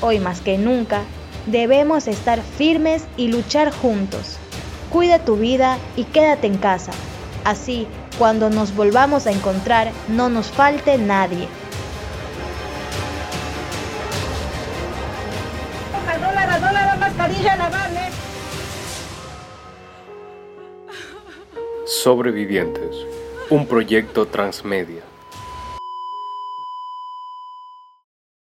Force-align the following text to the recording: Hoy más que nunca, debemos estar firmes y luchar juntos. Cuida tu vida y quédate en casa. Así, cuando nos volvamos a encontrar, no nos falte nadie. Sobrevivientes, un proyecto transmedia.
Hoy 0.00 0.20
más 0.20 0.40
que 0.40 0.56
nunca, 0.56 1.02
debemos 1.46 2.06
estar 2.06 2.40
firmes 2.40 3.04
y 3.16 3.28
luchar 3.28 3.72
juntos. 3.72 4.38
Cuida 4.92 5.18
tu 5.18 5.36
vida 5.36 5.78
y 5.96 6.04
quédate 6.04 6.46
en 6.46 6.58
casa. 6.58 6.92
Así, 7.44 7.88
cuando 8.18 8.50
nos 8.50 8.74
volvamos 8.74 9.26
a 9.26 9.32
encontrar, 9.32 9.90
no 10.08 10.28
nos 10.28 10.46
falte 10.48 10.96
nadie. 10.98 11.48
Sobrevivientes, 21.84 22.96
un 23.50 23.66
proyecto 23.66 24.26
transmedia. 24.26 25.02